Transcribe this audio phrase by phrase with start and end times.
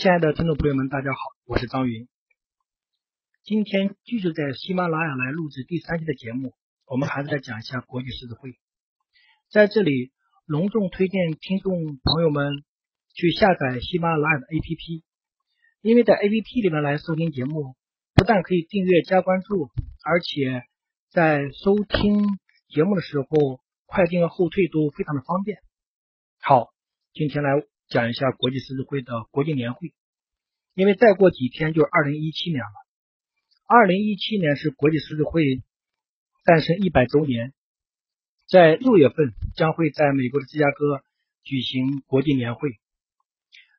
[0.00, 2.06] 亲爱的听众朋友们，大家好，我是张云。
[3.42, 6.54] 今天继续在喜马拉雅来录制第三期的节目，
[6.86, 8.60] 我们还是来讲一下国际狮子会。
[9.50, 10.12] 在这里，
[10.46, 12.62] 隆重推荐听众朋友们
[13.12, 15.02] 去下载喜马拉雅的 APP，
[15.80, 17.74] 因为在 APP 里面来收听节目，
[18.14, 19.68] 不但可以订阅加关注，
[20.04, 20.62] 而且
[21.10, 22.22] 在收听
[22.68, 25.58] 节目的时候，快进和后退都非常的方便。
[26.40, 26.72] 好，
[27.12, 27.50] 今天来。
[27.88, 29.94] 讲一下国际狮子会的国际年会，
[30.74, 32.70] 因为再过几天就是二零一七年了。
[33.66, 35.42] 二零一七年是国际狮子会
[36.44, 37.54] 诞生一百周年，
[38.46, 41.02] 在六月份将会在美国的芝加哥
[41.44, 42.78] 举行国际年会。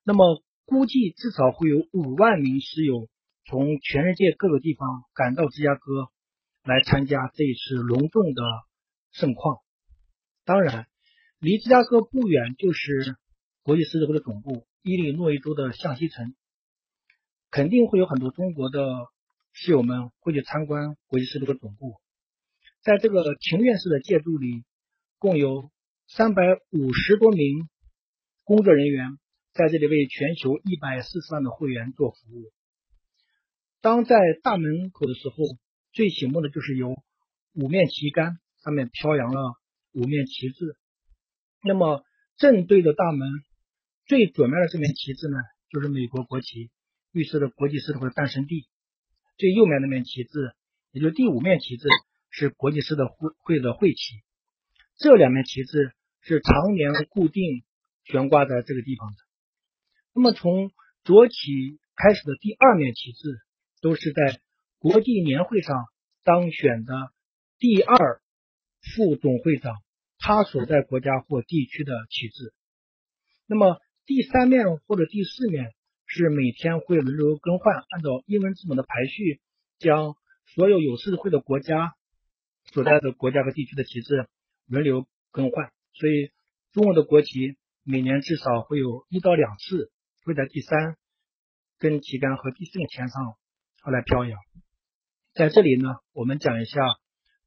[0.04, 3.08] 那么估计至少会有五万名狮友
[3.46, 6.10] 从全世界各个地方赶到芝加哥
[6.64, 8.42] 来参加这一次隆重的
[9.12, 9.60] 盛况。
[10.46, 10.88] 当然，
[11.40, 13.16] 离芝加哥不远就是。
[13.62, 16.34] 国际狮子会的总部，伊利诺伊州的向西城，
[17.52, 18.82] 肯定会有很多中国的
[19.52, 22.00] 室友们会去参观国际狮子会总部。
[22.82, 24.64] 在这个庭院式的建筑里，
[25.18, 25.70] 共有
[26.08, 27.70] 三百五十多名
[28.44, 29.20] 工作人员
[29.54, 32.52] 在这里为全球一百四十万的会员做服务。
[33.82, 35.36] 当在大门口的时候，
[35.92, 36.96] 最醒目的就是有
[37.54, 39.54] 五面旗杆，上面飘扬了
[39.92, 40.76] 五面旗帜。
[41.62, 42.04] 那么
[42.38, 43.30] 正对着大门。
[44.10, 45.38] 最左面的这面旗帜呢，
[45.70, 46.72] 就是美国国旗，
[47.12, 48.68] 预示着国际狮子会的诞生地。
[49.38, 50.52] 最右面那面旗帜，
[50.92, 51.88] 也就第五面旗帜，
[52.32, 53.04] 是国际狮子
[53.44, 54.00] 会的会旗。
[54.98, 57.64] 这两面旗帜是常年固定
[58.04, 59.18] 悬挂在这个地方的。
[60.16, 60.72] 那么从
[61.04, 61.36] 左起
[61.96, 63.40] 开始的第二面旗帜，
[63.80, 64.42] 都是在
[64.80, 65.86] 国际年会上
[66.24, 67.12] 当选的
[67.60, 68.24] 第二
[68.82, 69.76] 副总会长
[70.18, 72.56] 他所在国家或地区的旗帜。
[73.46, 73.80] 那么
[74.10, 75.72] 第三面或者第四面
[76.08, 79.40] 是每天会轮流更换，按照英文字母的排序，
[79.78, 80.16] 将
[80.48, 81.94] 所有有狮子会的国家
[82.74, 84.28] 所在的国家和地区的旗帜
[84.66, 85.72] 轮流更换。
[85.94, 86.32] 所以，
[86.72, 89.92] 中国的国旗每年至少会有一到两次
[90.24, 90.98] 会在第三
[91.78, 93.36] 根旗杆和第四根旗杆上
[93.94, 94.40] 来飘扬。
[95.36, 96.82] 在这里呢，我们讲一下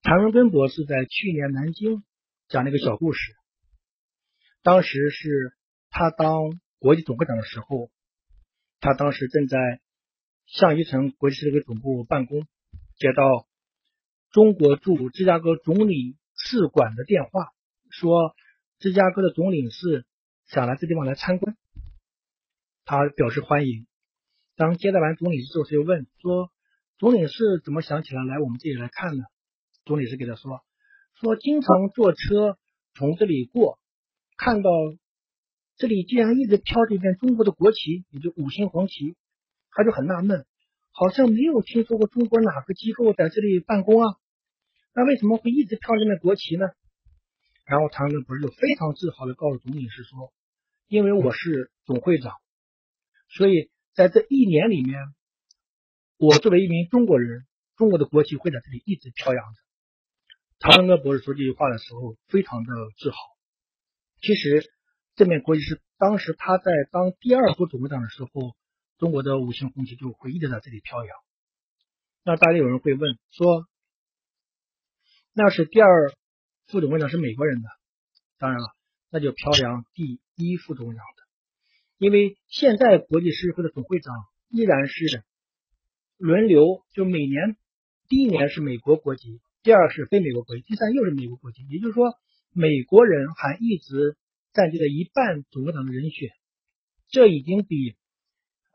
[0.00, 2.04] 谭文根博士在去年南京
[2.46, 3.32] 讲了一个小故事，
[4.62, 5.56] 当时是。
[5.94, 7.90] 他当国际总会长的时候，
[8.80, 9.58] 他当时正在
[10.46, 12.46] 象一城国际狮子会总部办公，
[12.96, 13.46] 接到
[14.30, 17.52] 中国驻芝加哥总领事馆的电话，
[17.90, 18.34] 说
[18.78, 20.06] 芝加哥的总领事
[20.46, 21.58] 想来这地方来参观，
[22.86, 23.86] 他表示欢迎。
[24.56, 26.50] 当接待完总领事之后，他就问说
[26.96, 29.24] ：“总领事怎么想起来来我们这里来看呢？”
[29.84, 30.64] 总领事给他说
[31.20, 32.56] ：“说经常坐车
[32.94, 33.78] 从这里过，
[34.38, 34.70] 看到。”
[35.82, 39.16] 这里竟然一直飘着一片中国的国旗，也就五星红旗，
[39.72, 40.46] 他就很纳闷，
[40.92, 44.14] 好像没有听说过中国哪个机构在这里办公啊，
[44.94, 46.68] 那为什么会一直飘着面国旗呢？
[47.64, 50.32] 然后唐根不是就非常自豪的告诉总领事说，
[50.86, 52.32] 因为我是总会长，
[53.28, 55.00] 所以在这一年里面，
[56.16, 57.44] 我作为一名中国人，
[57.74, 59.58] 中国的国旗会在这里一直飘扬着。
[60.60, 63.16] 唐根哥博士说这句话的时候，非常的自豪。
[64.20, 64.70] 其实。
[65.14, 68.56] 这面国旗是当时他在当第二副总会长的时候，
[68.96, 71.14] 中国的五星红旗就会一直在这里飘扬。
[72.24, 73.68] 那大家有人会问说，
[75.34, 76.12] 那是第二
[76.66, 77.68] 副总会长是美国人的，
[78.38, 78.68] 当然了，
[79.10, 81.22] 那就飘扬第一副总会长的，
[81.98, 84.14] 因为现在国际狮子会的总会长
[84.48, 85.22] 依然是
[86.16, 87.58] 轮流，就每年
[88.08, 92.14] 第一年是美国国籍，第二是非美国国籍，第三又是美国国籍，也就是说
[92.50, 94.16] 美国人还一直。
[94.52, 96.30] 占据了一半总会长的人选，
[97.08, 97.96] 这已经比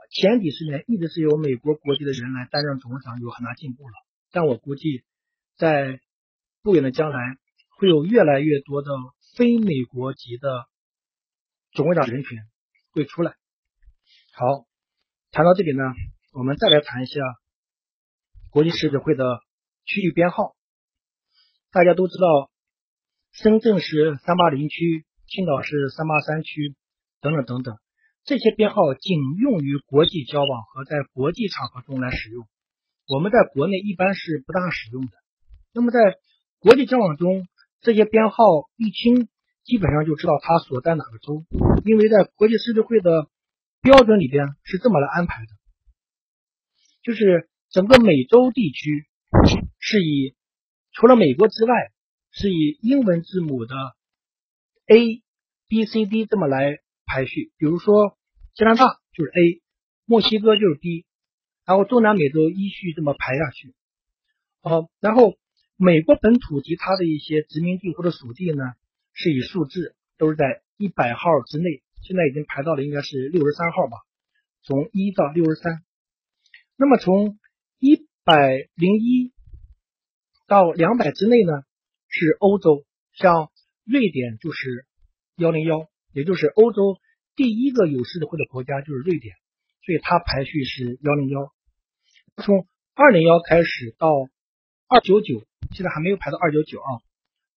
[0.10, 3.94] 前几十年一直是由美国国籍的人来担任总会长有很大进步了。
[4.32, 5.04] 但我估计，
[5.56, 6.00] 在
[6.64, 7.20] 不远的将来，
[7.78, 8.90] 会有越来越多的
[9.36, 10.68] 非美国籍的
[11.72, 12.40] 总会长人选
[12.92, 13.36] 会出来。
[14.34, 14.66] 好，
[15.32, 15.84] 谈到这里呢，
[16.34, 17.22] 我们再来谈一下
[18.50, 19.42] 国际狮子会的
[19.86, 20.56] 区域编号。
[21.70, 22.52] 大家都知道，
[23.32, 25.06] 深圳是三八零区。
[25.28, 26.74] 青岛是三八三区，
[27.20, 27.78] 等等等等，
[28.24, 32.48] 这些编号仅用于国际交往和在国际场合中来使用。
[33.08, 35.12] 我们在国内一般是不大使用的。
[35.74, 36.00] 那么在
[36.60, 37.46] 国际交往中，
[37.82, 38.46] 这些编号
[38.78, 39.28] 一听，
[39.66, 41.44] 基本上就知道它所在哪个州，
[41.84, 43.28] 因为在国际狮子会的
[43.82, 45.48] 标准里边是这么来安排的，
[47.04, 49.08] 就是整个美洲地区
[49.78, 50.38] 是以
[50.94, 51.74] 除了美国之外，
[52.32, 53.76] 是以英文字母的。
[54.88, 55.22] A、
[55.68, 58.18] B、C、D 这么来排序，比如说
[58.56, 59.62] 加拿大就是 A，
[60.06, 61.06] 墨西哥就是 B，
[61.66, 63.74] 然后中南美洲依序这么排下去。
[64.62, 65.36] 好，然后
[65.76, 68.64] 美国本土及它的一些殖民地或者属地呢，
[69.14, 73.98] 是以数字都是在一百号之内，现在已经排到了应该是六十三号吧，
[74.64, 75.84] 从一到六十三。
[76.78, 77.38] 那么从
[77.80, 79.34] 一百零一
[80.48, 81.64] 到两百之内呢，
[82.08, 83.52] 是欧洲，像
[83.88, 84.86] 瑞典就是
[85.38, 86.98] 幺零幺，也就是欧洲
[87.38, 89.34] 第一个有狮子会的国家就是瑞典，
[89.86, 91.54] 所以它排序是幺零幺。
[92.36, 94.10] 从二零幺开始到
[94.88, 97.00] 二九九，现在还没有排到二九九啊，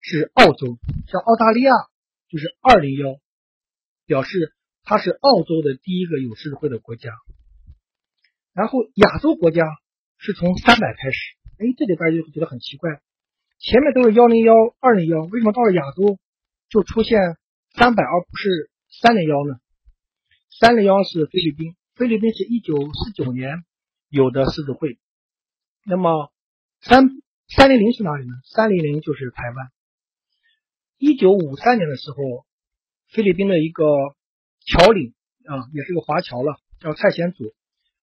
[0.01, 0.79] 是澳洲，
[1.09, 1.73] 像澳大利亚
[2.29, 3.19] 就是二零幺，
[4.07, 4.55] 表示
[4.85, 7.11] 它是澳洲的第一个有狮子会的国家。
[8.53, 9.65] 然后亚洲国家
[10.17, 11.19] 是从三百开始，
[11.59, 13.01] 哎，这里边就会觉得很奇怪，
[13.61, 16.19] 前面都是幺零幺、二零幺，为什么到了亚洲
[16.71, 17.21] 就出现
[17.75, 19.61] 三百而不是三零幺呢？
[20.59, 23.63] 三零幺是菲律宾，菲律宾是一九四九年
[24.09, 24.99] 有的狮子会，
[25.85, 26.33] 那么
[26.81, 27.11] 三
[27.49, 28.33] 三零零是哪里呢？
[28.47, 29.69] 三零零就是台湾。
[30.97, 32.47] 一九五三年的时候，
[33.13, 33.85] 菲律宾的一个
[34.65, 35.13] 侨领
[35.45, 37.53] 啊，也是个华侨了，叫蔡显祖。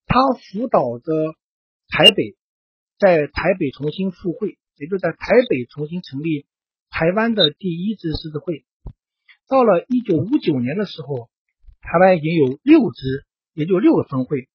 [0.06, 1.34] 他辅导的
[1.90, 2.38] 台北，
[3.00, 5.18] 在台北重新复会，也就在台
[5.50, 6.46] 北重新成立
[6.90, 8.66] 台湾的第一支狮子会。
[9.48, 11.30] 到了一九五九年的时候，
[11.82, 14.50] 台湾已经有六支，也就六个分会，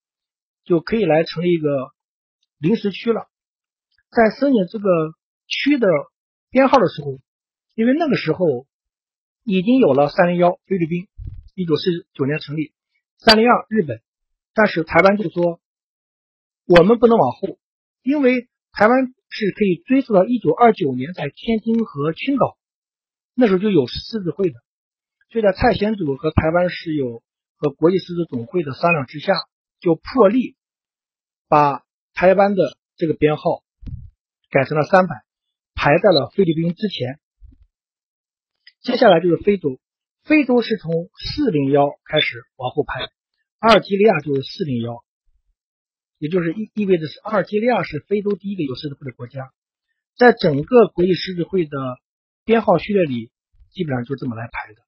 [0.65, 1.93] 就可以来成立一个
[2.59, 3.29] 临时区了。
[4.11, 4.89] 在申请这个
[5.47, 5.89] 区的
[6.51, 7.19] 编号的时候，
[7.75, 8.67] 因为那个时候
[9.45, 11.09] 已经有了三零幺菲律宾，
[11.55, 12.73] 一九四九年成立，
[13.19, 14.03] 三零二日本。
[14.55, 15.61] 但是台湾就说，
[16.67, 17.59] 我们不能往后，
[18.03, 22.59] 因为台湾是可以追溯到一九二九年在天津和青岛，
[23.35, 24.55] 那时候就有狮子会的，
[25.31, 27.23] 所以在蔡显祖和台湾石友
[27.57, 29.33] 和国际狮子总会的商量之下，
[29.81, 30.57] 就破例
[31.49, 31.83] 把
[32.13, 33.63] 台湾的这个编号
[34.51, 35.25] 改成了三百，
[35.75, 37.19] 排在了菲律宾之前。
[38.83, 39.81] 接下来就是非洲，
[40.25, 43.09] 非洲是从四零幺开始往后排。
[43.61, 45.03] 阿尔及利亚就是四零幺，
[46.23, 49.51] 也就是意意味着是阿尔及利亚是非洲第一个有狮子会的国家，
[50.17, 51.77] 在整个国际狮子会的
[52.45, 53.33] 编号序列里，
[53.73, 54.83] 基本上就这么来排的。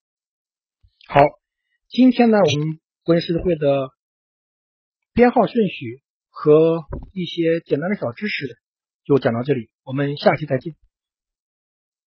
[1.08, 1.20] 好，
[1.88, 3.90] 今天呢，我们国际狮子会的
[5.12, 8.56] 编号顺序和一些简单的小知识
[9.04, 10.76] 就讲到这里，我们下期再见。